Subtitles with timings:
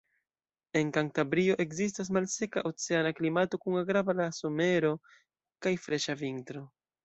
[0.79, 4.93] En Kantabrio ekzistas malseka oceana klimato kun agrabla somero
[5.67, 6.69] kaj freŝa vintro.